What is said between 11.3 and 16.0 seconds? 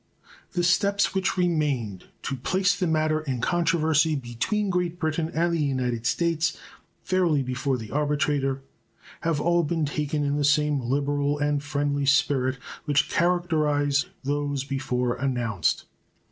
and friendly spirit which characterized those before announced.